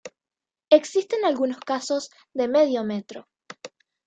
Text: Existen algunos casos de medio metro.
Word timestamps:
Existen 0.71 1.25
algunos 1.25 1.59
casos 1.59 2.09
de 2.33 2.47
medio 2.47 2.83
metro. 2.83 3.27